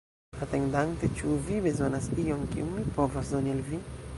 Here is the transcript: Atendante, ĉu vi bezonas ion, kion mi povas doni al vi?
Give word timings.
Atendante, 0.45 1.09
ĉu 1.19 1.35
vi 1.49 1.59
bezonas 1.67 2.09
ion, 2.25 2.43
kion 2.55 2.73
mi 2.79 2.87
povas 2.99 3.35
doni 3.37 3.55
al 3.57 3.63
vi? 3.71 3.83